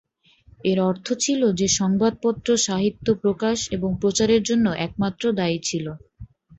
[0.63, 5.85] এর অর্থ ছিল যে সংবাদপত্র সাহিত্য প্রকাশ এবং প্রচারের জন্য একমাত্র দায়ী ছিল।